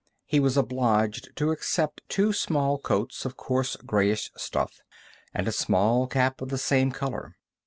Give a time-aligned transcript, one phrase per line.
[0.25, 4.81] He was obliged to accept two small coats of coarse grayish stuff,
[5.31, 7.35] and a small cap of the same color.